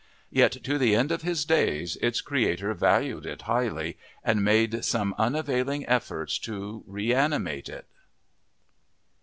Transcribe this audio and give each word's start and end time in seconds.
Yet 0.31 0.53
to 0.63 0.79
the 0.79 0.95
end 0.95 1.11
of 1.11 1.21
his 1.21 1.45
days 1.45 1.95
its 1.97 2.21
creator 2.21 2.73
valued 2.73 3.23
it 3.27 3.43
highly 3.43 3.99
and 4.23 4.43
made 4.43 4.83
some 4.83 5.13
unavailing 5.15 5.85
efforts 5.87 6.39
to 6.39 6.83
reanimate 6.87 7.69
it. 7.69 7.85